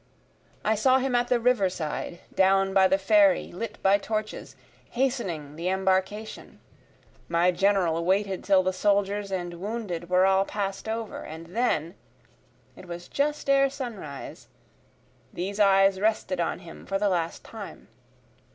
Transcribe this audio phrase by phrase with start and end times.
[0.65, 4.55] I saw him at the river side, Down by the ferry lit by torches,
[4.89, 6.59] hastening the embarcation;
[7.29, 11.93] My General waited till the soldiers and wounded were all pass'd over, And then,
[12.75, 14.47] (it was just ere sunrise,)
[15.31, 17.87] these eyes rested on him for the last time.